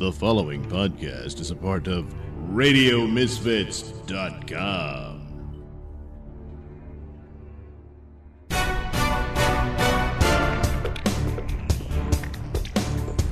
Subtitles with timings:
[0.00, 2.06] The following podcast is a part of
[2.48, 5.18] RadioMisfits.com.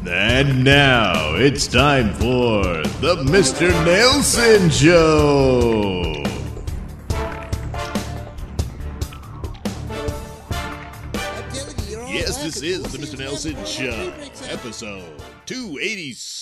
[0.06, 2.64] And now it's time for
[3.00, 3.70] the Mr.
[3.86, 6.02] Nailsin Show.
[12.12, 13.16] Yes, this is the Mr.
[13.16, 14.12] Nailsin Show,
[14.52, 15.18] episode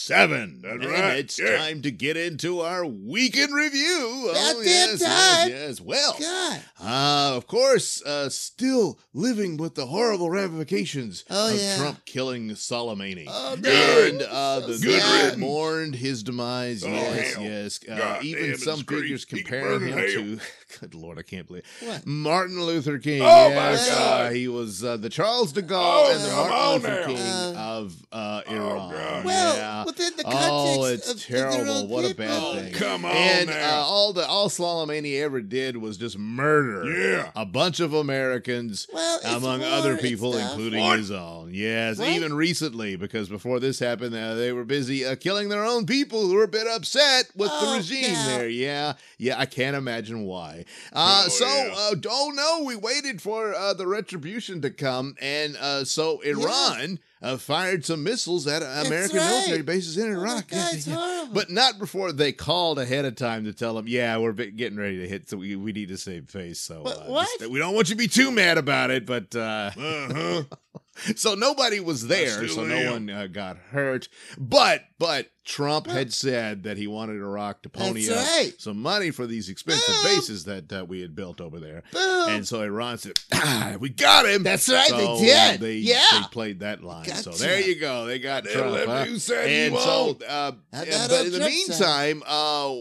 [0.06, 0.60] 287.
[0.62, 1.56] That's and right, it's yeah.
[1.56, 4.28] time to get into our weekend review.
[4.30, 5.48] About oh, damn yes, time.
[5.48, 5.80] yes, yes.
[5.80, 6.60] Well, God.
[6.80, 11.76] uh, of course, uh, still living with the horrible ramifications Oh, of yeah.
[11.76, 13.26] Trump killing Soleimani.
[13.28, 14.12] Oh, Good.
[14.14, 16.84] And uh, the Good mourned his demise.
[16.84, 17.42] Oh, yes, hell.
[17.44, 17.80] yes.
[17.88, 20.40] Uh, even some figures comparing him in to,
[20.80, 22.06] good lord, I can't believe What?
[22.06, 23.22] Martin Luther King.
[23.22, 24.26] Oh, yes, my God.
[24.26, 27.06] Uh, he was uh, the Charles de Gaulle Oh, and the Martin Luther now.
[27.06, 28.90] King Oh, of uh, Oh, Iran.
[28.92, 29.24] God.
[29.24, 29.84] Well, yeah.
[29.96, 31.70] Within the context Oh, it's of, of their terrible.
[31.72, 32.24] own What a people.
[32.26, 32.72] bad Oh, thing.
[32.74, 33.80] come on and now.
[33.80, 37.30] uh, all the all Soleimani ever did was just murder Yeah.
[37.34, 40.98] a bunch of Americans, Well, among other people, including What?
[40.98, 41.50] his own.
[41.52, 42.08] Yes, What?
[42.08, 46.22] even recently, because before this happened, uh, they were busy uh, killing their own people
[46.26, 48.26] who were a bit upset with the Oh, regime yeah.
[48.38, 48.48] there.
[48.48, 50.64] Yeah, yeah, I can't imagine why.
[50.92, 51.74] Uh, Oh, so, yeah.
[51.76, 56.98] uh, oh no, we waited for uh, the retribution to come, and uh, so Iran
[57.22, 59.28] uh, fired some missiles at uh, American right.
[59.30, 60.48] military bases in Oh, Iraq.
[60.48, 60.94] God, Yeah, it's yeah.
[60.96, 61.34] horrible.
[61.34, 64.98] But not before they called ahead of time to tell them, yeah, we're getting ready
[64.98, 66.60] to hit, so we, we need to save face.
[66.60, 67.28] So What- uh, what?
[67.38, 70.42] just- we don't want you to be too mad about it, but uh, Uh-huh.
[71.16, 72.92] so nobody was there, so no am.
[72.92, 74.08] one uh, got hurt.
[74.38, 78.52] But but Trump had said that he wanted Iraq to pony That's up right.
[78.58, 80.04] some money for these expensive Boom.
[80.04, 81.82] bases that uh, we had built over there.
[81.92, 82.28] Boom.
[82.30, 85.60] And so Iran said, ah, "We got him." That's right, they So, did.
[85.60, 86.02] They, Yeah.
[86.12, 87.06] they played that line.
[87.06, 88.06] So there you go.
[88.06, 88.76] They got They Trump.
[88.86, 89.04] huh?
[89.08, 90.88] you said And you so, uh, but
[91.26, 92.74] in the meantime, uh,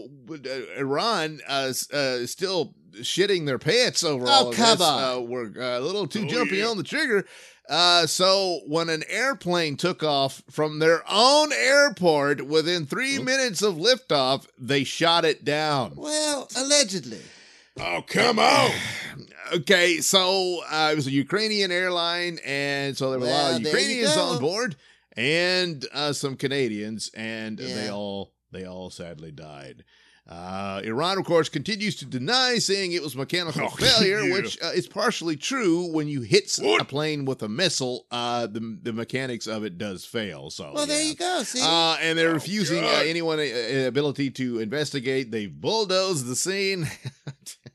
[0.78, 1.88] Iran is
[2.30, 4.80] still shitting their pants over Oh, all of this.
[4.80, 6.66] Uh, we're uh, a little too Oh, jumpy yeah.
[6.68, 7.26] on the trigger.
[7.68, 13.74] Uh, so when an airplane took off from their own airport within three minutes of
[13.74, 15.92] liftoff, they shot it down.
[15.96, 17.20] well, allegedly.
[17.78, 18.70] Oh, come on.
[19.52, 23.60] Okay, so uh, it was a Ukrainian airline, and so there were a lot of
[23.62, 24.76] Ukrainians on board,
[25.16, 29.84] and uh, some Canadians, and they all they all sadly died.
[30.28, 34.32] Uh, Iran, of course, continues to deny, saying it was mechanical Oh, failure, yeah.
[34.32, 35.86] which uh, is partially true.
[35.92, 36.88] When you hit s- a What?
[36.88, 40.50] plane with a missile, uh, the the mechanics of it does fail.
[40.50, 41.44] So, Well, there you go.
[41.44, 41.60] See?
[41.62, 45.30] Uh, and they're Oh, refusing uh, anyone uh, ability to investigate.
[45.30, 46.88] They've bulldozed the scene.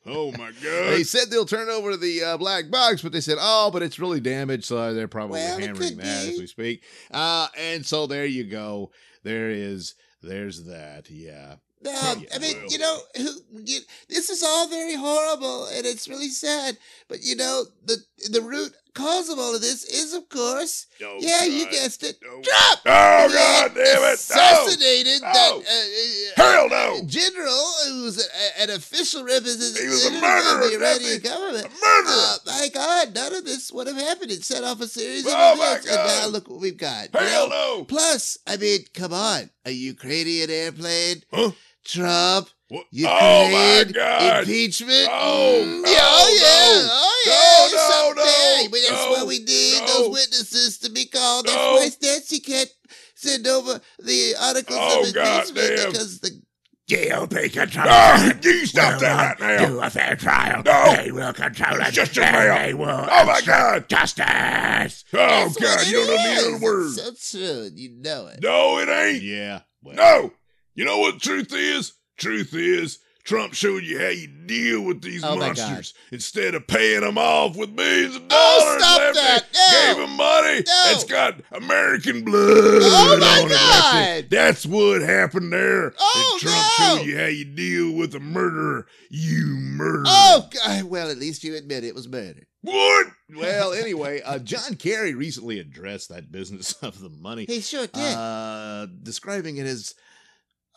[0.04, 0.90] Oh, my god!
[0.94, 4.00] They said they'll turn over the uh, black box, but they said, "Oh, but it's
[4.00, 6.32] really damaged, so they're probably Well, hammering that be.
[6.34, 8.90] as we speak." Uh, and so there you go.
[9.22, 9.94] There is.
[10.24, 11.12] There's that.
[11.12, 11.58] Yeah.
[11.84, 13.30] No, Yeah, I mean, you know, who,
[13.66, 16.78] you, this is all very horrible, and it's really sad.
[17.08, 17.98] But you know, the
[18.30, 22.18] the root cause of all of this is, of course, Oh, yeah, you guessed it,
[22.24, 22.42] Oh.
[22.44, 22.80] Trump.
[22.86, 24.04] Oh, He God damn it.
[24.04, 24.14] No.
[24.14, 25.32] Assassinated No.
[25.34, 25.52] that
[26.38, 27.02] uh, uh, Hell no.
[27.06, 31.66] general who was a, an official representative He was a of the Iranian government.
[31.66, 32.14] A murderer.
[32.14, 34.32] Uh, my God, none of this would have happened.
[34.32, 37.08] It set off a series of Oh, events, and now look what we've got.
[37.14, 37.78] you Hell know?
[37.80, 37.84] no.
[37.86, 41.52] Plus, I mean, come on, a Ukrainian airplane, Huh?
[41.84, 42.86] Trump, What?
[42.92, 44.40] Ukraine, Oh, my God.
[44.44, 45.08] impeachment.
[45.12, 46.90] Oh, Mm, oh, yeah, oh, yeah, no.
[46.94, 47.76] oh, yeah.
[47.76, 49.86] No, no, something no, But that's no, why we need no.
[49.88, 51.46] those witnesses to be called.
[51.48, 51.74] That's No.
[51.74, 52.70] why Nancy can't
[53.16, 55.92] send over the articles Oh, of impeachment damn.
[55.92, 56.42] because the
[56.90, 57.86] GOP control.
[57.88, 59.68] Ah, you stop that right now.
[59.68, 60.62] Do a fair trial.
[60.66, 60.96] No.
[60.98, 61.94] They will control it.
[61.94, 62.66] Shut your and.
[62.70, 63.88] They will Oh, my God.
[63.88, 64.26] justice.
[65.14, 65.78] Oh, that's God.
[65.78, 66.92] what You don't know the other word.
[66.92, 67.70] So true.
[67.74, 68.42] You know it.
[68.42, 69.24] No, it ain't.
[69.24, 69.62] Yeah.
[69.84, 70.34] Well, No.
[70.82, 71.94] You know what truth is?
[72.18, 77.02] Truth is Trump showed you how you deal with these Oh, monsters instead of paying
[77.02, 78.84] them off with millions of Oh, dollars.
[78.84, 79.46] stop left that.
[79.54, 79.94] No.
[79.94, 80.64] Gave them money.
[80.66, 80.84] No.
[80.88, 82.80] It's got American blood.
[82.82, 83.46] Oh, my on
[84.08, 84.30] it.
[84.32, 84.64] That's.
[84.64, 85.94] That's what happened there.
[86.00, 86.98] Oh, and Trump no.
[86.98, 88.88] showed you how you deal with a murderer.
[89.12, 90.04] You murderer.
[90.08, 90.84] Oh, God.
[90.86, 92.48] Well, at least you admit it was murder.
[92.64, 93.06] What?
[93.38, 98.16] well, anyway, uh, John Kerry recently addressed that business of the money, He sure did.
[98.18, 99.94] uh, describing it as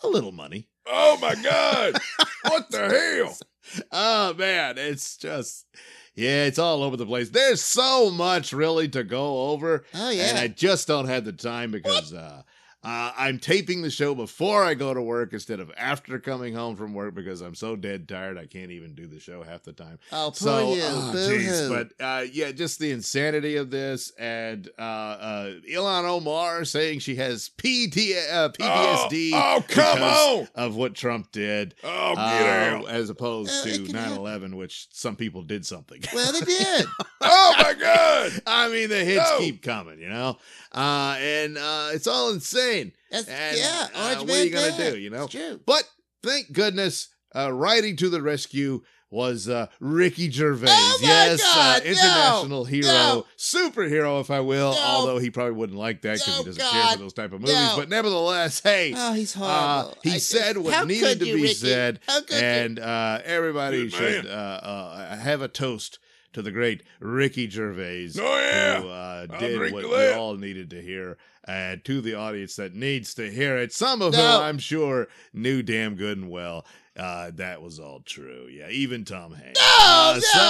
[0.05, 0.69] a little money.
[0.87, 1.99] Oh, my God.
[2.49, 3.37] what the hell?
[3.91, 5.65] Oh man, it's just
[6.15, 7.31] yeah, it's all over the place.
[7.31, 10.39] There's so much really to go over, oh, and.
[10.39, 12.43] I just don't have the time because uh
[12.85, 16.77] Uh, I'm taping the show before I go to work instead of after coming home
[16.77, 19.73] from work because I'm so dead tired I can't even do the show half the
[19.73, 19.99] time.
[20.13, 20.83] Oh, poor So, you.
[20.85, 26.05] oh, Boo jeez, but uh, yeah, just the insanity of this, and uh, uh, Ilhan
[26.05, 27.63] Omar saying she has PT,
[28.31, 30.49] uh, PTSD Oh, oh, come because on.
[30.55, 32.89] of what Trump did, Oh, get uh, out.
[32.89, 36.03] as opposed Uh, to 9/11, which some people did something.
[36.15, 36.87] well, they did.
[37.27, 38.33] Oh, my God.
[38.47, 39.39] I mean, the hits No.
[39.39, 40.37] keep coming, you know,
[40.73, 42.74] uh, and uh, it's all insane.
[43.11, 44.93] That's, And, yeah, uh, what are you gonna bad.
[44.95, 45.25] do, you know?
[45.25, 45.61] It's true.
[45.67, 45.85] But
[46.23, 50.67] thank goodness, uh, riding to the rescue was uh, Ricky Gervais.
[50.69, 53.27] Oh my yes, God, uh, no, international hero, no.
[53.39, 54.73] superhero, if I will.
[54.73, 54.81] No.
[54.83, 57.41] Although he probably wouldn't like that because No, he doesn't care for those type of
[57.41, 57.55] movies.
[57.55, 57.75] no.
[57.77, 58.93] But nevertheless, hey.
[58.97, 59.91] Oh, he's horrible.
[59.91, 61.55] Uh, he I- said what needed could to you, be Ricky?
[61.55, 66.01] said, How could and uh, everybody Good should uh, uh, have a toast
[66.35, 68.81] to the great Ricky Gervais, Oh, yeah.
[68.81, 71.17] who uh, did what we all needed to hear,
[71.47, 73.73] and to the audience that needs to hear it.
[73.73, 74.19] Some of No.
[74.19, 76.67] whom I'm sure knew damn good and well.
[76.97, 78.47] Uh, that was all true.
[78.49, 79.59] Yeah, even Tom Hanks.
[79.61, 80.41] No, Uh, no, so,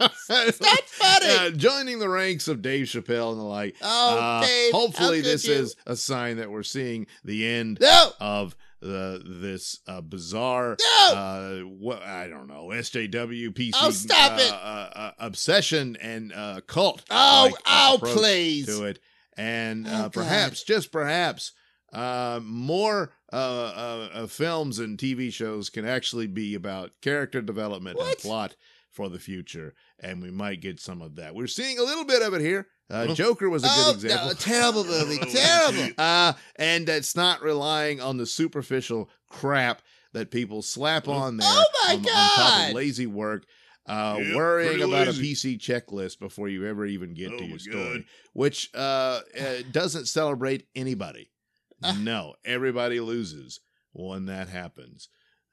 [0.00, 0.08] uh,
[0.46, 1.26] It's not funny.
[1.28, 3.76] uh, joining the ranks of Dave Chappelle and the like.
[3.82, 5.54] Oh, uh, Dave, how hopefully, could this you?
[5.54, 11.14] is a sign that we're seeing the end no, of the this uh, bizarre no.
[11.14, 14.52] uh what I don't know SJW PC Oh, stop uh, it.
[14.52, 18.66] uh, uh, obsession and uh cult oh, uh, oh, please.
[18.66, 18.98] to it
[19.36, 20.12] and Oh, uh, God.
[20.12, 21.52] perhaps just perhaps
[21.92, 27.98] uh more uh, uh, uh films and TV shows can actually be about character development
[28.00, 28.56] and plot
[28.92, 32.22] for the future and we might get some of that we're seeing a little bit
[32.22, 35.18] of it here uh, Joker was a oh, good example no, terrible movie.
[35.22, 35.24] Oh,
[35.72, 35.94] terrible.
[35.96, 39.80] uh, and that's not relying on the superficial crap
[40.12, 42.68] that people slap on there Oh my on, on top God.
[42.68, 43.44] of lazy work,
[43.86, 45.22] uh, Yeah, worrying about lazy.
[45.22, 48.04] a PC checklist before you ever even get Oh to your story, God.
[48.34, 51.30] which uh, uh, doesn't celebrate anybody.
[51.98, 53.58] No, everybody loses
[53.92, 55.08] when that happens.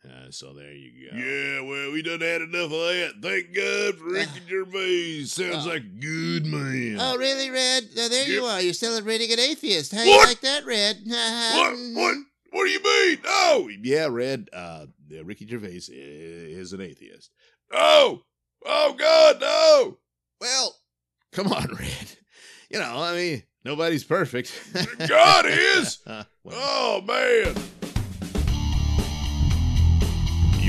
[0.05, 1.17] Uh, so there you go.
[1.17, 3.13] Yeah, well, we done had enough of that.
[3.21, 5.25] Thank God for Ricky Gervais.
[5.25, 5.69] Sounds Oh.
[5.71, 6.97] like a good man.
[6.99, 7.89] Oh, really, Red?
[7.95, 8.61] Now, there you are.
[8.61, 9.91] You're celebrating an atheist.
[9.93, 11.01] How you like that, Red?
[11.05, 11.77] What?
[11.95, 12.15] What?
[12.51, 13.19] What do you mean?
[13.25, 14.49] Oh, Yeah, Red.
[14.53, 17.29] Uh, yeah, Ricky Gervais is an atheist.
[17.73, 18.21] oh,
[18.65, 19.97] oh, God, no.
[20.39, 20.75] Well,
[21.33, 22.15] come on, Red.
[22.69, 24.51] You know, I mean, nobody's perfect.
[25.09, 25.99] God is.
[26.07, 27.55] Uh, well, Oh, man.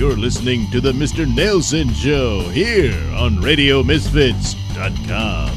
[0.00, 1.26] You're listening to the Mr.
[1.26, 5.50] Nailsin Show here on RadioMisfits.com.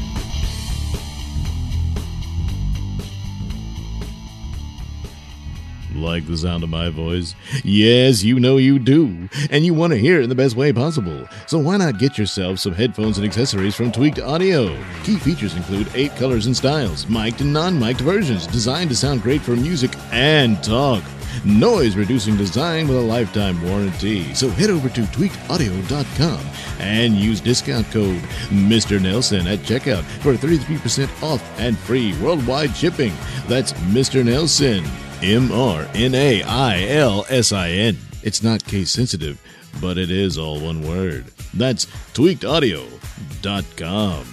[5.94, 7.34] Like the sound of my voice?
[7.64, 9.30] Yes, you know you do.
[9.48, 11.26] And you want to hear it in the best way possible.
[11.46, 14.76] So why not get yourself some headphones and accessories from Tweaked Audio?
[15.04, 19.22] Key features include eight colors and styles, mic'd and non mic'd versions, designed to sound
[19.22, 21.02] great for music and talk.
[21.44, 24.34] Noise reducing design with a lifetime warranty.
[24.34, 26.40] So head over to tweakedaudio.com
[26.78, 28.20] and use discount code
[28.50, 28.98] Mr.
[28.98, 33.12] Nailsin at checkout for 33% off and free worldwide shipping.
[33.48, 34.22] That's Mr.
[34.22, 34.86] Nailsin.
[35.22, 37.96] M R N A I L S I N.
[38.22, 39.40] It's not case sensitive,
[39.80, 41.26] but it is all one word.
[41.54, 44.26] That's tweakedaudio.com.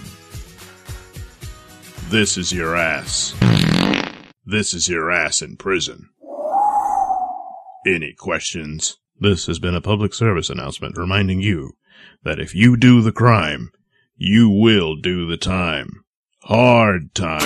[2.10, 3.34] This is your ass.
[4.46, 6.10] This is your ass in prison.
[7.86, 8.98] Any questions?
[9.20, 11.72] This has been a public service announcement reminding you
[12.24, 13.72] that if you do the crime,
[14.16, 16.04] you will do the time.
[16.44, 17.40] Hard time.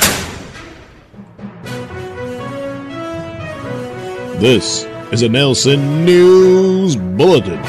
[4.41, 4.83] This
[5.13, 7.63] is a Nailsin News Bulletin.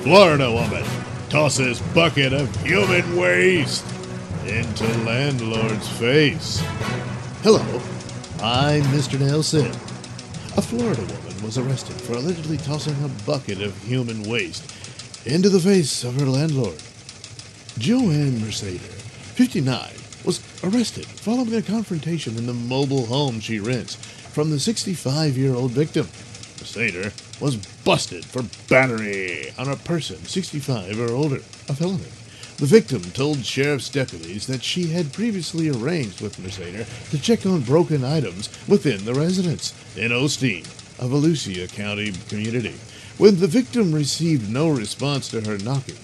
[0.00, 0.84] Florida woman
[1.28, 3.84] tosses bucket of human waste
[4.46, 6.60] into landlord's face.
[7.42, 7.60] Hello,
[8.42, 9.18] I'm Mr.
[9.18, 9.91] Nailsin.
[10.54, 14.70] A Florida woman was arrested for allegedly tossing a bucket of human waste
[15.24, 16.76] into the face of her landlord.
[17.78, 18.92] Joanne Mercader,
[19.32, 19.92] 59,
[20.26, 25.54] was arrested following a confrontation in the mobile home she rents from the 65 year
[25.54, 26.04] old victim.
[26.60, 32.04] Mercader was busted for battery on a person 65 or older, a felony.
[32.58, 37.62] The victim told sheriff's deputies that she had previously arranged with Mercader to check on
[37.62, 40.64] broken items within the residence in Osteen,
[41.00, 42.74] a Volusia County community.
[43.18, 45.96] When the victim received no response to her knocking,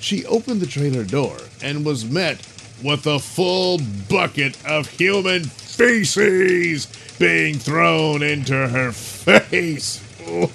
[0.00, 2.38] she opened the trailer door and was met
[2.82, 6.86] with a full bucket of human feces
[7.18, 10.02] being thrown into her face.
[10.28, 10.50] Oh,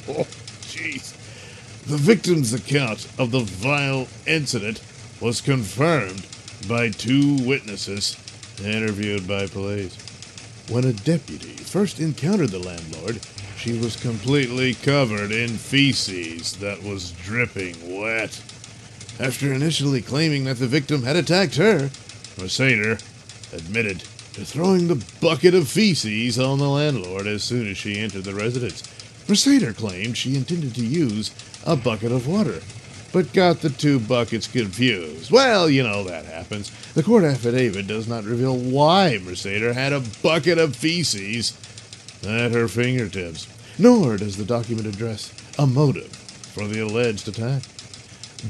[0.68, 1.14] jeez.
[1.86, 4.82] The victim's account of the vile incident
[5.22, 6.26] was confirmed
[6.68, 8.18] by two witnesses
[8.66, 9.96] interviewed by police.
[10.70, 13.20] When a deputy first encountered the landlord,
[13.58, 18.42] she was completely covered in feces that was dripping wet.
[19.20, 21.92] After initially claiming that the victim had attacked her,
[22.38, 23.02] Mercader
[23.54, 24.00] admitted
[24.34, 28.34] to throwing the bucket of feces on the landlord as soon as she entered the
[28.34, 28.82] residence.
[29.28, 31.32] Mercader claimed she intended to use
[31.66, 32.62] a bucket of water,
[33.14, 35.32] but got the two buckets confused.
[35.32, 36.72] Well, you know that happens.
[36.94, 41.58] The court affidavit does not reveal why Mercader had a bucket of feces
[42.26, 47.64] at her fingertips, nor does the document address a motive for the alleged attack.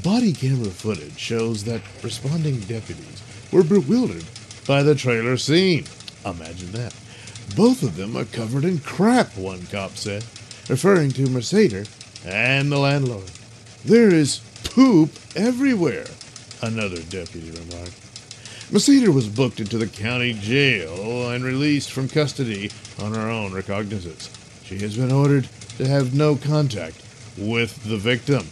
[0.02, 4.24] Body camera footage shows that responding deputies were bewildered
[4.66, 5.84] by the trailer scene.
[6.24, 6.94] Imagine that.
[7.56, 10.24] Both of them are covered in crap, one cop said,
[10.68, 11.86] referring to Mercader
[12.24, 13.30] and the landlord.
[13.84, 16.06] There is poop everywhere,
[16.62, 17.98] another deputy remarked.
[18.70, 24.30] Mercader was booked into the county jail and released from custody on her own recognizance.
[24.64, 26.96] She has been ordered to have no contact
[27.36, 28.46] with the victim.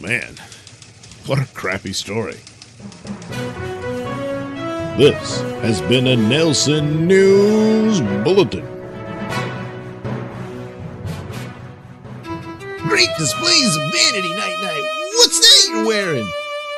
[0.00, 0.36] Man,
[1.26, 2.38] what a crappy story.
[4.96, 8.73] This has been a Nailsin News Bulletin.
[12.94, 14.82] Great displays of vanity, Night Night.
[15.14, 16.30] What's that you're wearing?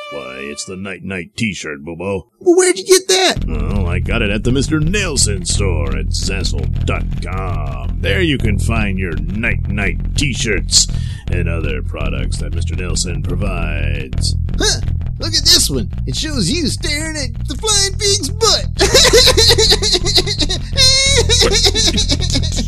[0.09, 2.31] Why, it's the Night Night t-shirt, Bobo.
[2.39, 3.45] Well, where'd you get that?
[3.47, 4.81] Oh, I got it at the Mr.
[4.81, 8.01] Nailsin store at Zazzle.com.
[8.01, 10.87] There you can find your Night Night t-shirts
[11.29, 12.75] and other products that Mr.
[12.75, 14.33] Nailsin provides.
[14.57, 14.81] Huh,
[15.19, 15.87] look at this one.
[16.07, 18.65] It shows you staring at the flying pig's butt.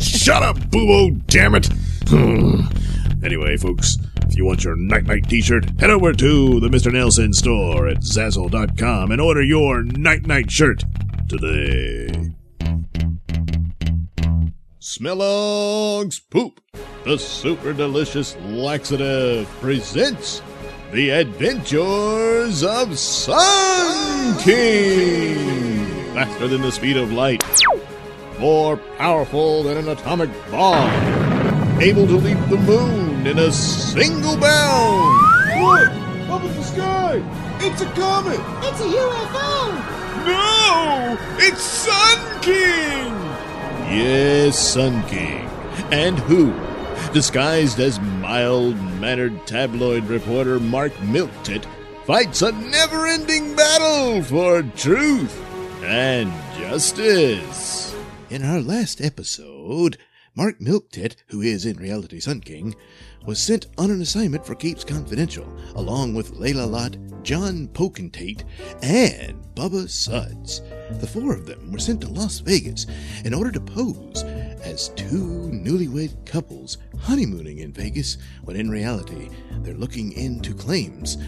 [0.00, 1.68] Shut up, Boo-Boo, damn it!
[3.22, 3.96] anyway, folks,
[4.28, 6.92] if you want your Night Night t-shirt, head over to the Mr.
[6.92, 10.84] Nailsin store at Zazzle.com and order your Night Night shirt
[11.28, 12.32] today.
[14.80, 16.60] Smellogs Poop,
[17.04, 20.42] the super delicious laxative, presents
[20.92, 26.14] The Adventures of Sun King!
[26.14, 27.44] Faster than the speed of light,
[28.38, 35.16] more powerful than an atomic bomb, able to leap the moon in a single bound.
[35.62, 35.90] Look!
[36.30, 37.22] Up in the sky!
[37.60, 38.40] It's a comet!
[38.66, 40.26] It's a UFO!
[40.26, 41.18] No!
[41.38, 43.12] It's Sun King!
[43.94, 45.46] Yes, Sun King.
[45.90, 46.52] And who?
[47.12, 51.66] Disguised as mild mannered tabloid reporter Mark Milktit
[52.06, 55.36] fights a never ending battle for truth
[55.82, 57.94] and justice.
[58.30, 59.98] In our last episode,
[60.36, 62.76] Mark Milktit, who is in reality Sun King,
[63.26, 65.44] was sent on an assignment for Keeps Confidential,
[65.74, 68.44] along with Layla Lott, John Potentate,
[68.80, 70.62] and Bubba Suds.
[71.00, 72.86] The four of them were sent to Las Vegas
[73.24, 74.22] in order to pose
[74.62, 79.30] as two newlywed couples honeymooning in Vegas, when in reality
[79.62, 81.18] they're looking into claims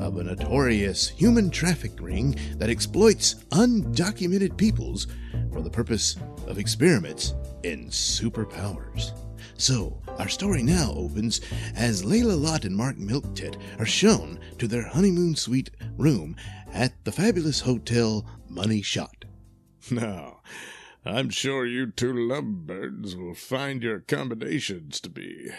[0.00, 5.06] of a notorious human traffic ring that exploits undocumented peoples
[5.52, 6.16] for the purpose
[6.46, 9.12] of experiments in superpowers.
[9.56, 11.42] So, our story now opens
[11.76, 16.34] as Layla Lott and Mark Milktit are shown to their honeymoon suite room
[16.72, 19.24] at the fabulous hotel Money Shot.
[19.90, 20.40] Now,
[21.04, 25.50] I'm sure you two lovebirds will find your accommodations to be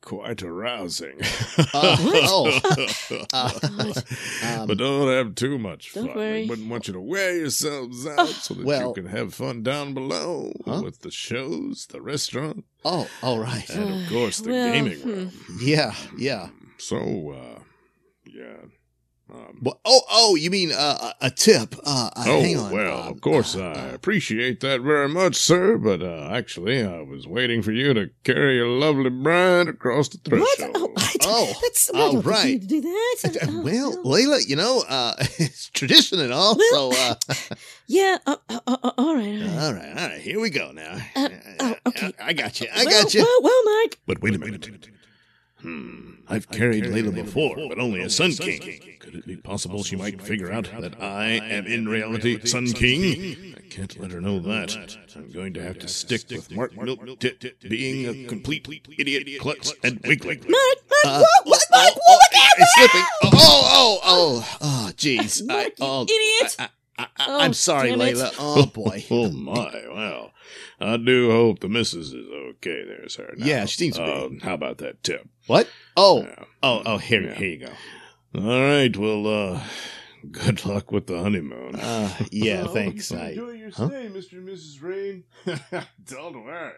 [0.00, 1.18] quite arousing.
[1.74, 2.60] Uh, oh,
[3.32, 3.50] uh,
[4.44, 6.16] um, but don't have too much Don't fun.
[6.16, 6.42] worry.
[6.42, 9.62] We wouldn't want you to wear yourselves out so that well- you can have fun
[9.62, 10.80] down below Huh?
[10.84, 13.68] with the shows, the restaurant, oh, all right.
[13.70, 15.08] and of course the well, gaming hmm.
[15.08, 15.32] room.
[15.60, 16.48] Yeah, yeah.
[16.78, 16.96] So,
[17.32, 17.60] uh,
[18.24, 18.56] yeah.
[19.28, 21.74] Um, Well, oh, oh, you mean uh, a a tip?
[21.84, 22.70] Uh, uh, oh, hang on.
[22.72, 26.84] well, uh, of course, uh, I uh, appreciate that very much, sir, but uh, actually,
[26.84, 30.58] I was waiting for you to carry your lovely bride across the What?
[30.58, 30.76] threshold.
[30.76, 32.44] Oh, I Oh, that's, I oh, don't you right.
[32.46, 33.16] need to do that.
[33.42, 34.02] uh, Oh, well, no.
[34.04, 36.56] Layla, you know, uh, it's tradition and all.
[36.56, 37.14] Well- so, uh,
[37.88, 39.58] yeah, uh, uh, uh, all right, all right.
[39.58, 40.20] all right, all right.
[40.20, 40.98] Here we go now.
[41.16, 41.28] Uh,
[41.60, 42.12] oh, okay.
[42.20, 42.68] I, I got you.
[42.72, 43.22] I well, got you.
[43.22, 43.98] Well, well, Mike.
[44.06, 44.88] But wait a minute.
[45.62, 46.12] Hmm.
[46.28, 48.60] I've carried Layla before, but only as Sun King.
[48.60, 49.15] Could it be
[49.46, 53.54] possible she might figure out that I am in reality Sun King?
[53.56, 54.96] I can't let her know that.
[55.14, 58.66] I'm going to have to stick with Mark Milktit being a complete
[58.98, 60.38] idiot, klutz, and weakling.
[60.40, 63.06] Mike, Mike, Uh, whoa, what, oh, Mike, oh, whoa, oh, it's slipping.
[63.24, 65.46] Oh, oh, oh, oh, jeez.
[65.46, 66.56] Mark, oh, idiot.
[66.58, 67.90] I, I, Oh, I'm sorry.
[67.92, 68.34] Layla.
[68.38, 69.04] Oh, boy.
[69.10, 70.32] Oh my, well,
[70.80, 73.34] I do hope the missus is okay there, sir.
[73.36, 74.10] Now, Yeah, she seems to be.
[74.10, 75.28] um, how about that tip?
[75.46, 75.68] What?
[75.96, 76.44] Oh, Yeah.
[76.62, 77.34] oh, oh, here, Yeah.
[77.34, 77.72] here you go.
[78.36, 79.60] All right, well, uh,
[80.30, 81.76] good luck with the honeymoon.
[81.76, 83.10] Uh, yeah, thanks.
[83.10, 83.88] I, Enjoy your huh?
[83.88, 84.32] stay, Mr.
[84.34, 84.82] and Mrs.
[84.82, 85.24] Rain.
[86.04, 86.72] Don't worry.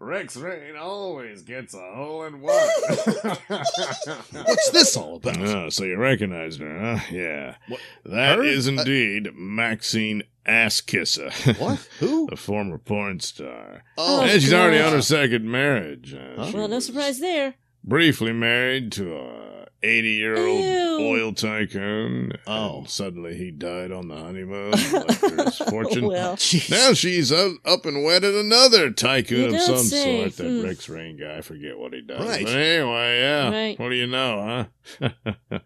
[0.00, 2.54] Rex Rain always gets a hole in one.
[3.48, 5.38] What's this all about?
[5.40, 7.04] Oh, so you recognized her, huh?
[7.10, 7.56] Yeah.
[7.66, 8.44] What, That her?
[8.44, 11.30] is Uh, indeed Maxine Asskisser.
[11.58, 11.86] What?
[11.98, 12.28] Who?
[12.30, 13.82] the former porn star.
[13.98, 16.14] Oh, and she's already on her second marriage.
[16.14, 16.52] Uh, Huh?
[16.54, 17.54] Well, no surprise there.
[17.82, 19.47] Briefly married to a
[19.82, 20.64] 80 year old
[21.00, 22.32] oil tycoon.
[22.46, 22.78] Oh.
[22.78, 24.70] And suddenly he died on the honeymoon.
[24.92, 26.06] left his fortune.
[26.06, 26.32] Well,
[26.70, 30.22] Now she's up, up and wedded another tycoon of some say.
[30.30, 30.36] sort.
[30.36, 30.66] That Hmm.
[30.66, 32.26] Rex Rain guy, I forget what he does.
[32.26, 32.44] Right.
[32.44, 33.50] But anyway, yeah.
[33.50, 33.78] Right.
[33.78, 34.66] What do you know,
[35.00, 35.08] huh?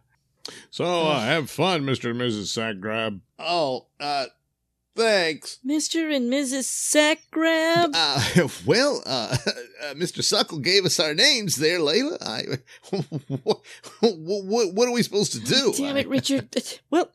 [0.71, 2.11] so uh, have fun, Mr.
[2.11, 2.53] and Mrs.
[2.53, 3.21] Sackgrab.
[3.39, 4.27] Oh, uh,
[4.97, 5.59] thanks.
[5.67, 6.15] Mr.
[6.15, 6.65] and Mrs.
[6.65, 7.91] Sackgrab.
[7.95, 9.37] Uh, well, uh,
[9.83, 10.23] uh, Mr.
[10.23, 12.19] Suckle gave us our names there, Layla.
[12.21, 12.59] I,
[13.43, 13.61] what,
[14.01, 15.73] what, what are we supposed to do?
[15.77, 16.55] Damn it, Richard.
[16.91, 17.11] Well,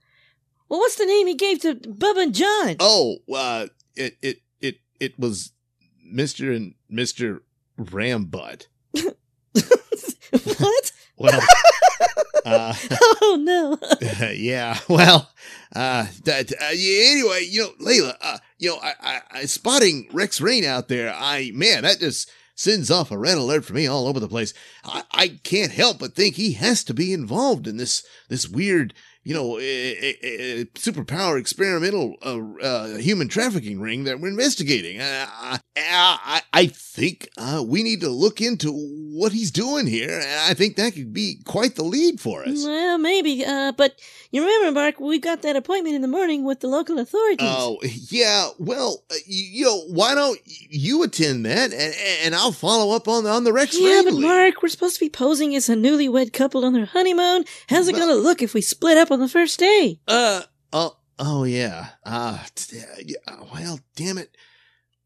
[0.70, 2.76] well, what's the name he gave to Bubba and John?
[2.80, 5.52] Oh, uh, it, it, it, it was
[6.06, 6.56] Mr.
[6.56, 7.42] and Mr.
[7.80, 8.68] Rambutt.
[10.32, 10.92] what?
[11.18, 11.42] Well,
[12.48, 12.74] uh,
[13.22, 13.78] Oh no.
[14.32, 15.30] yeah, well,
[15.76, 20.08] uh, that, uh, yeah, anyway, you know, Layla, uh, you know, I, I, I spotting
[20.14, 21.14] Rex Rain out there.
[21.14, 24.54] I, man, that just sends off a red alert for me all over the place.
[24.84, 28.94] I, I can't help but think he has to be involved in this, this weird,
[29.28, 35.02] you know, eh, eh, eh, superpower experimental, uh, uh, human trafficking ring that we're investigating.
[35.02, 40.18] Uh, I, I, I think, uh, we need to look into what he's doing here.
[40.18, 42.64] And I think that could be quite the lead for us.
[42.64, 43.44] Well, maybe.
[43.46, 44.00] Uh, but
[44.32, 47.50] you remember, Mark, we've got that appointment in the morning with the local authorities.
[47.52, 48.48] Oh, yeah.
[48.60, 51.94] Well, uh, you, you know, why don't you attend that and,
[52.24, 54.14] and I'll follow up on, on the Rex yeah, but.
[54.14, 57.44] Mark, we're supposed to be posing as a newlywed couple on their honeymoon.
[57.68, 60.00] How's it Well- gonna look if we split up on the first day?
[60.08, 60.44] Uh,
[60.74, 61.90] oh, oh, yeah.
[62.06, 64.36] Uh, t- yeah, well, damn it.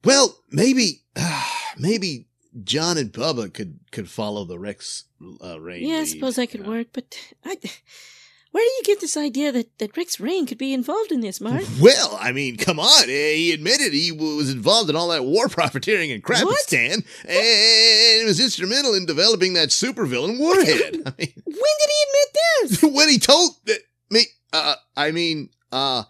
[0.03, 1.43] Well, maybe, uh,
[1.77, 2.27] maybe
[2.63, 5.05] John and Bubba could, could follow the Rex
[5.43, 6.69] uh, Rain yeah, I lead, suppose I could know.
[6.69, 7.15] work, but
[7.45, 7.57] I.
[8.53, 11.39] Where do you get this idea that, that Rex Rain could be involved in this,
[11.39, 11.63] Mark?
[11.79, 13.03] Well, I mean, come on.
[13.09, 18.41] eh, He admitted he was involved in all that war profiteering in Krapistan and was
[18.41, 20.95] instrumental in developing that supervillain warhead.
[21.05, 22.81] I mean, when did he admit this?
[22.93, 23.51] when he told
[24.11, 26.03] me, uh, I mean, uh,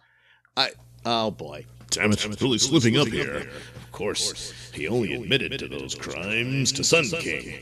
[0.58, 0.70] I,
[1.06, 1.66] oh boy.
[1.90, 3.50] Damn it, really slipping up here.
[3.76, 7.60] Of course, he only admitted to those crimes to Sun King.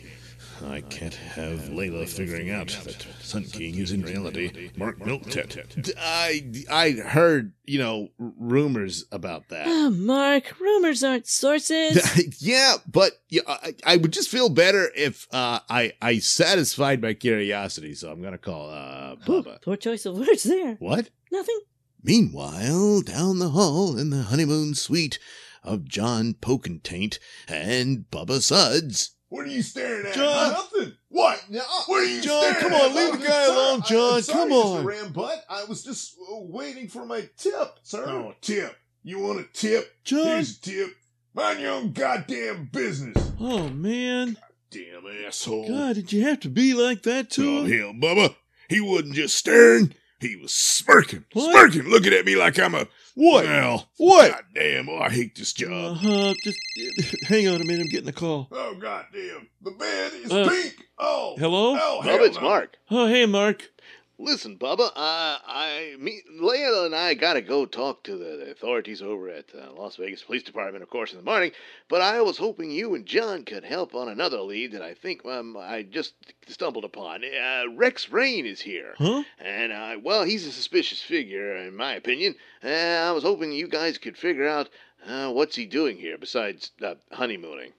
[0.67, 5.93] I can't have Layla figuring out that Sun King is in reality Mark i D-
[5.97, 9.67] I, I heard, you know, rumors about that.
[9.67, 12.41] Oh, Mark, rumors aren't sources.
[12.41, 17.13] yeah, but yeah, I, I would just feel better if uh, I, I satisfied my
[17.13, 17.93] curiosity.
[17.95, 19.61] So I'm gonna call uh, Ooh, Bubba.
[19.61, 20.75] poor choice of words there.
[20.75, 21.09] What?
[21.31, 21.59] Nothing.
[22.03, 25.19] Meanwhile, down the hall in the honeymoon suite
[25.63, 29.15] of John Pokentaint and Bubba Suds.
[29.29, 30.13] What are you staring at?
[30.15, 30.51] John!
[30.53, 30.93] Nothing.
[31.09, 31.39] What?
[31.85, 32.81] What are you John, staring come at?
[32.83, 34.83] on, leave the guy Sir, alone, John, I'm sorry, come on.
[34.85, 35.13] Mr.
[35.13, 35.37] Rambutt.
[35.49, 38.03] I was just uh, waiting for my tip, sir.
[38.07, 38.75] Oh, tip.
[39.03, 39.91] You want a tip?
[40.03, 40.25] John?
[40.25, 40.89] Here's a tip.
[41.35, 43.31] Mind your own goddamn business.
[43.39, 44.35] Oh, man.
[44.71, 45.67] Damn asshole.
[45.67, 47.79] God, did you have to be like that to Oh, him?
[47.79, 48.35] hell, Bubba.
[48.67, 49.93] He wasn't just staring.
[50.19, 51.23] He was smirking.
[51.33, 51.51] What?
[51.71, 52.87] Smirking, looking at me like I'm a...
[53.15, 53.45] What?
[53.45, 54.31] Well, What?
[54.53, 55.71] Goddamn, oh, I hate this job.
[55.71, 56.57] Uh-huh, just
[57.27, 58.47] hang on a minute, I'm getting a call.
[58.51, 59.47] Oh, goddamn.
[59.61, 60.75] The bed is Uh, pink.
[60.97, 61.35] Oh.
[61.37, 61.77] hello?
[61.79, 62.41] Oh, Bubba, hell it's no.
[62.43, 62.77] Mark.
[62.91, 63.69] Oh, hey, Mark.
[64.21, 69.01] Listen, Bubba, I, I, me, Layla and I gotta go talk to the, the authorities
[69.01, 71.53] over at uh, Las Vegas Police Department, of course, in the morning.
[71.87, 75.25] But I was hoping you and John could help on another lead that I think
[75.25, 76.15] um, I just
[76.47, 77.23] stumbled upon.
[77.23, 78.93] Uh, Rex Rain is here.
[78.97, 79.23] Huh?
[79.39, 82.35] And, uh, well, he's a suspicious figure, in my opinion.
[82.61, 84.69] Uh, I was hoping you guys could figure out
[85.07, 87.71] uh, what's he doing here besides uh, honeymooning.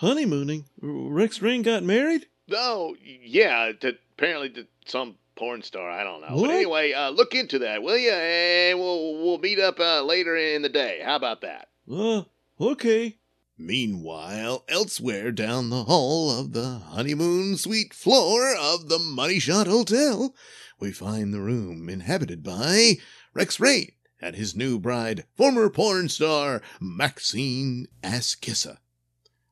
[0.00, 0.64] Honeymooning?
[0.80, 2.26] Rex Rain got married?
[2.52, 5.88] Oh, yeah, to, apparently to some porn star.
[5.88, 6.36] I don't know.
[6.36, 6.48] What?
[6.48, 8.10] But anyway, uh, look into that, will you?
[8.10, 11.00] And we'll, we'll meet up uh, later in the day.
[11.02, 11.68] How about that?
[11.90, 12.24] Uh,
[12.60, 13.18] okay.
[13.56, 20.34] Meanwhile, elsewhere down the hall of the honeymoon suite floor of the Money Shot Hotel,
[20.78, 22.98] we find the room inhabited by
[23.34, 28.78] Rex Rain and his new bride, former porn star Maxine Asskisser.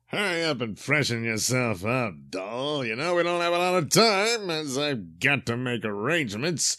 [0.09, 2.85] Hurry up and freshen yourself up, doll.
[2.85, 6.77] You know we don't have a lot of time, as I've got to make arrangements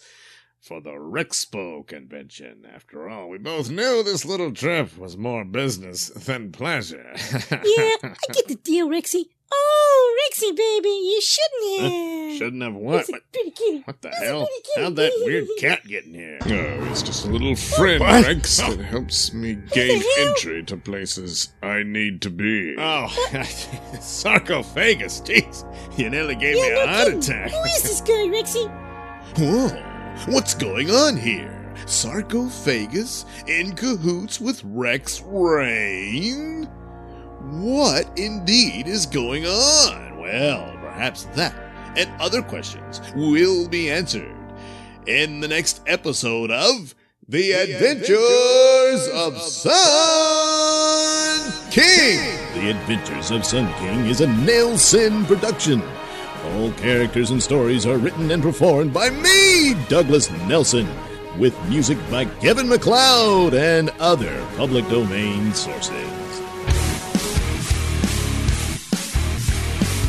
[0.59, 2.63] for the Rexpo convention.
[2.73, 7.13] After all, we both knew this little trip was more business than pleasure.
[7.51, 9.25] Yeah, I get the deal, Rexy.
[10.21, 11.81] Oh, Rexy, baby, you shouldn't
[12.29, 12.37] have.
[12.37, 12.99] Shouldn't have what?
[13.05, 13.81] He's a What, kitty.
[13.85, 14.45] what the He's a hell?
[14.47, 14.83] pretty kitty.
[14.83, 16.37] How'd that weird cat get in here?
[16.41, 18.25] Oh, it's just a little friend, What?
[18.25, 22.75] Rex, that helps me gain entry to places I need to be.
[22.77, 23.07] Oh,
[23.99, 25.21] sarcophagus.
[25.21, 25.63] Jeez,
[25.97, 27.19] you nearly gave Yeah, me a no heart kidding.
[27.19, 27.51] attack.
[27.51, 28.69] Who is this guy, Rexy?
[29.37, 31.55] Whoa, what's going on here?
[31.85, 36.65] Sarcophagus in cahoots with Rex Rain?
[37.41, 40.08] What indeed is going on?
[40.19, 41.55] Well, perhaps that
[41.95, 44.35] and other questions will be answered
[45.07, 46.93] in the next episode of
[47.29, 49.71] The, Adventures, of Sun
[51.71, 52.19] King.
[52.53, 55.81] The Adventures of Sun King is a Nailsin production.
[56.47, 60.87] All characters and stories are written and performed by me, Douglas Nailsin,
[61.37, 66.41] with music by Kevin MacLeod and other public domain sources.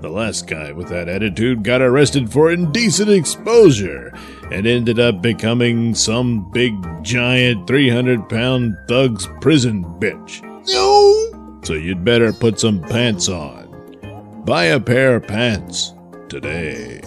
[0.00, 4.12] The last guy with that attitude got arrested for indecent exposure
[4.50, 6.72] and ended up becoming some big
[7.04, 10.42] giant 300 pound thug's prison bitch.
[10.68, 11.60] No!
[11.62, 14.42] So you'd better put some pants on.
[14.46, 15.92] Buy a pair of pants
[16.30, 17.02] today.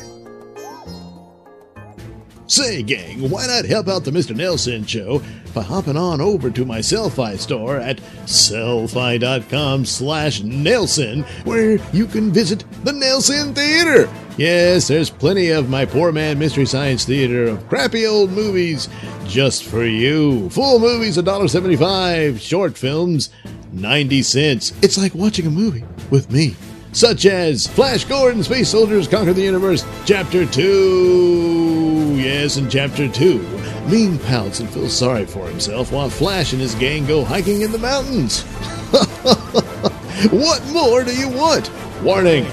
[2.46, 4.36] Say, gang, why not help out the Mr.
[4.36, 11.78] Nailsin show by hopping on over to my Sellfy store at sellfy.com slash Nailsin, where
[11.94, 14.12] you can visit the Nailsin Theater.
[14.38, 18.90] Yes, there's plenty of my poor man Mystery Science Theater of crappy old movies
[19.28, 20.50] just for you.
[20.50, 22.40] Full movies, $1.75.
[22.42, 23.30] Short films,
[23.72, 24.74] 90 cents.
[24.82, 26.56] It's like watching a movie with me
[26.94, 32.16] such as Flash Gordon, Space Soldiers Conquer the Universe, Chapter 2.
[32.18, 33.40] Yes, in Chapter 2,
[33.88, 37.72] Ming pouts and feels sorry for himself while Flash and his gang go hiking in
[37.72, 38.44] the mountains.
[40.32, 41.70] what more do you want?
[42.02, 42.46] Warning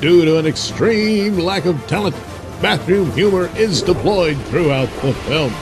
[0.00, 2.14] due to an extreme lack of talent,
[2.62, 5.52] bathroom humor is deployed throughout the film.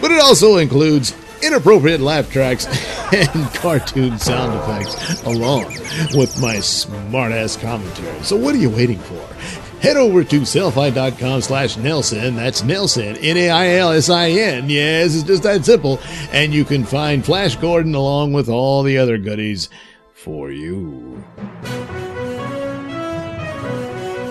[0.00, 2.66] But it also includes inappropriate laugh tracks
[3.12, 5.66] and cartoon sound effects along
[6.14, 8.22] with my smart-ass commentary.
[8.22, 9.24] So what are you waiting for?
[9.80, 12.34] Head over to sellfy.com slash Nailsin.
[12.34, 14.68] That's Nailsin, N-A-I-L-S-I-N.
[14.68, 16.00] Yes, it's just that simple.
[16.32, 19.68] And you can find Flash Gordon along with all the other goodies
[20.12, 21.22] for you.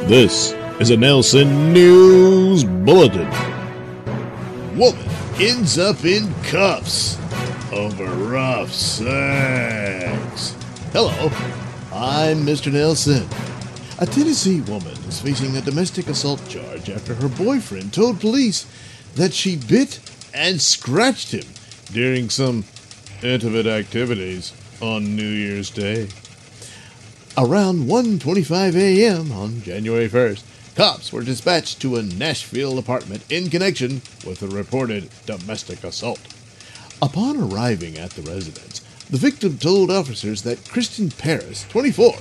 [0.08, 3.30] This is a Nailsin News Bulletin.
[4.78, 5.08] Woman
[5.40, 7.18] ends up in cuffs
[7.72, 10.56] over rough sex.
[10.92, 11.32] Hello,
[11.94, 12.70] I'm Mr.
[12.70, 13.26] Nailsin.
[14.00, 18.68] A Tennessee woman is facing a domestic assault charge after her boyfriend told police
[19.16, 20.00] that she bit
[20.36, 21.46] and scratched him
[21.92, 22.66] during some
[23.24, 26.10] intimate activities on New Year's Day.
[27.36, 29.32] Around 1:25 a.m.
[29.32, 30.44] on January 1st,
[30.76, 36.22] cops were dispatched to a Nashville apartment in connection with a reported domestic assault.
[37.02, 42.14] Upon arriving at the residence, the victim told officers that Kristen Paris, 24,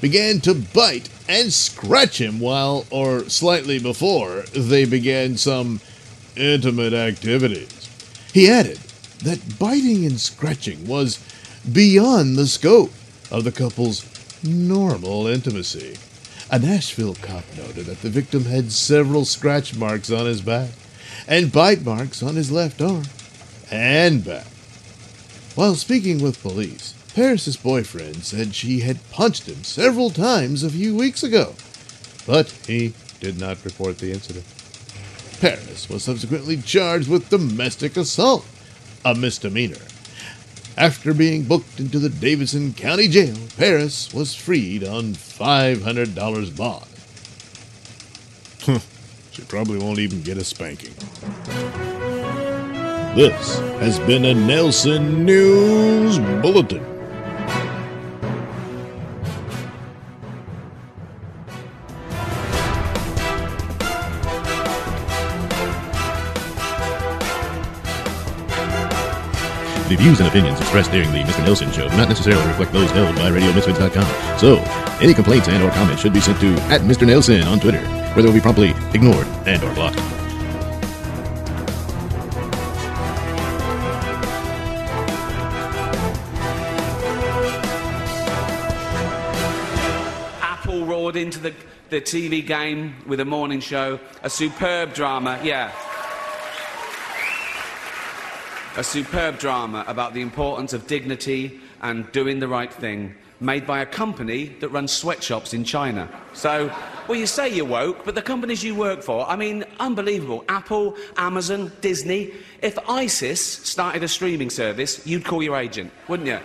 [0.00, 5.80] began to bite and scratch him while, or slightly before, they began some
[6.36, 7.88] intimate activities.
[8.32, 8.78] He added
[9.24, 11.18] that biting and scratching was
[11.70, 12.92] beyond the scope
[13.30, 14.04] of the couple's
[14.42, 15.96] normal intimacy.
[16.50, 20.70] A Nashville cop noted that the victim had several scratch marks on his back
[21.28, 23.04] and bite marks on his left arm
[23.70, 24.46] and back.
[25.54, 30.96] While speaking with police, Paris's boyfriend said she had punched him several times a few
[30.96, 31.54] weeks ago,
[32.26, 34.44] but he did not report the incident.
[35.40, 38.46] Paris was subsequently charged with domestic assault,
[39.04, 39.80] a misdemeanor.
[40.76, 46.86] After being booked into the Davidson County Jail, Paris was freed on $500 bond.
[49.32, 50.94] she probably won't even get a spanking.
[53.16, 56.99] This has been a Nailsin News Bulletin.
[69.90, 71.44] The views and opinions expressed during the Mr.
[71.44, 74.38] Nailsin Show do not necessarily reflect those held by RadioMisfits.com.
[74.38, 74.58] So,
[75.00, 77.04] any complaints and or comments should be sent to at Mr.
[77.04, 77.80] Nailsin on Twitter.
[78.14, 79.98] where they will be promptly ignored and or blocked.
[90.40, 91.52] Apple roared into the,
[91.88, 95.72] the TV game with a morning show, a superb drama, yeah.
[98.76, 103.80] A superb drama about the importance of dignity and doing the right thing, made by
[103.80, 106.08] a company that runs sweatshops in China.
[106.34, 106.72] So,
[107.08, 110.44] well, you say you're woke, but the companies you work for, I mean, unbelievable.
[110.48, 112.32] Apple, Amazon, Disney.
[112.62, 116.38] If ISIS started a streaming service, you'd call your agent, wouldn't you?